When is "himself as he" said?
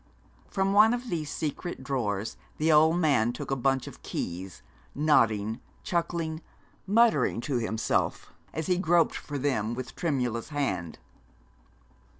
7.57-8.79